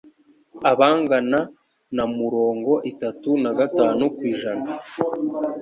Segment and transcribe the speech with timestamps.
[0.71, 1.39] abangana
[1.95, 4.69] na murongo itatu nagatanu kw'ijana